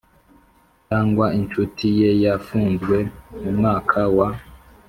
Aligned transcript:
cyangwa 0.87 1.25
incuti 1.39 1.85
ye 1.99 2.09
yafunzwe 2.23 2.97
Mu 3.41 3.51
mwaka 3.57 3.99
wa 4.15 4.27